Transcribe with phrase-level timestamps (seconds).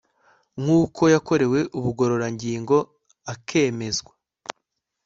[0.61, 2.77] nk uko yakorewe ubugororangingo
[3.33, 4.13] akemezwa